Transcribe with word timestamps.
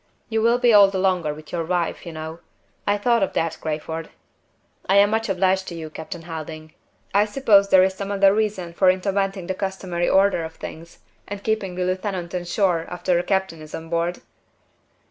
You 0.29 0.41
will 0.41 0.57
be 0.57 0.73
all 0.73 0.87
the 0.89 0.97
longer 0.97 1.31
with 1.31 1.51
your 1.51 1.63
wife, 1.63 2.07
you 2.07 2.11
know. 2.11 2.39
I 2.87 2.97
thought 2.97 3.21
of 3.21 3.33
that, 3.33 3.59
Crayford." 3.61 4.09
"I 4.89 4.95
am 4.95 5.11
much 5.11 5.29
obliged 5.29 5.67
to 5.67 5.75
you, 5.75 5.91
Captain 5.91 6.23
Helding. 6.23 6.73
I 7.13 7.25
suppose 7.25 7.69
there 7.69 7.83
is 7.83 7.93
some 7.93 8.11
other 8.11 8.33
reason 8.33 8.73
for 8.73 8.89
inverting 8.89 9.45
the 9.45 9.53
customary 9.53 10.09
order 10.09 10.43
of 10.43 10.55
things, 10.55 10.97
and 11.27 11.43
keeping 11.43 11.75
the 11.75 11.85
lieutenant 11.85 12.33
on 12.33 12.45
shore 12.45 12.87
after 12.89 13.15
the 13.15 13.21
captain 13.21 13.61
is 13.61 13.75
on 13.75 13.89
board?" 13.89 14.21